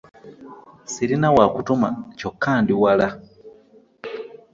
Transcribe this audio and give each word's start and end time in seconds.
Ssirina 0.87 1.27
wa 1.37 1.45
kutuma 1.53 1.89
kyokka 2.17 2.51
ndi 2.61 2.73
wala. 2.81 3.07